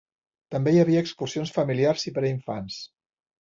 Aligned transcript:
També 0.53 0.71
hi 0.75 0.79
havia 0.83 1.03
excursions 1.05 1.51
familiars 1.59 2.07
i 2.13 2.15
per 2.17 2.25
a 2.25 2.29
infants. 2.33 2.81